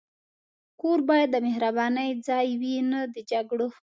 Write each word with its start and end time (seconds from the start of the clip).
کور 0.81 0.99
باید 1.09 1.29
د 1.31 1.37
مهربانۍ 1.47 2.09
ځای 2.27 2.47
وي، 2.59 2.75
نه 2.91 2.99
د 3.13 3.15
جګړو. 3.31 3.67